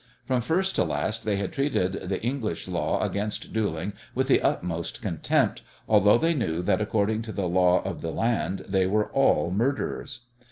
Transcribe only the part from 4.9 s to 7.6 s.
contempt, although they knew that according to the